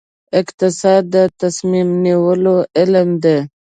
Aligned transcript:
اقتصاد 0.39 1.03
د 1.13 1.17
تصمیم 1.41 1.87
نیولو 2.03 2.55
علم 2.79 3.09
دی 3.23 3.37